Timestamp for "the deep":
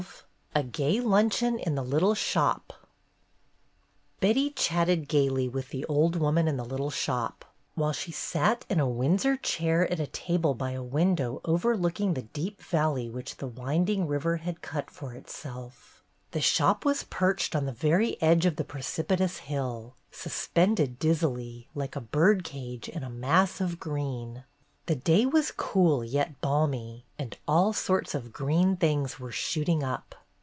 12.15-12.61